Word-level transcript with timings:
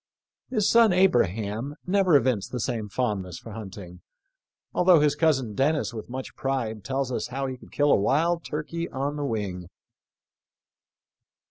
His 0.49 0.67
son 0.67 0.91
Abraham 0.93 1.75
* 1.81 1.85
never 1.85 2.15
evinced 2.15 2.51
the 2.51 2.59
same 2.59 2.89
fondness 2.89 3.37
for 3.37 3.51
hunting, 3.51 4.01
although 4.73 4.99
his 4.99 5.13
cousin 5.13 5.53
Dennis 5.53 5.93
with 5.93 6.09
much 6.09 6.33
pride 6.35 6.83
tells 6.83 7.11
us 7.11 7.27
how 7.27 7.45
he 7.45 7.55
could 7.55 7.71
kill 7.71 7.91
a 7.91 7.95
wild 8.01 8.43
turkey 8.43 8.89
on 8.89 9.15
the 9.15 9.25
wing. 9.25 9.69